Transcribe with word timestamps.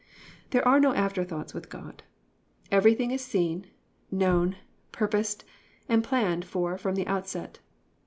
"+ 0.27 0.49
There 0.49 0.67
are 0.67 0.79
no 0.79 0.95
after 0.95 1.23
thoughts 1.23 1.53
with 1.53 1.69
God. 1.69 2.01
Everything 2.71 3.11
is 3.11 3.23
seen, 3.23 3.67
known, 4.09 4.55
purposed 4.91 5.45
and 5.87 6.03
planned 6.03 6.43
for 6.43 6.75
from 6.75 6.95
the 6.95 7.05
outset. 7.05 7.59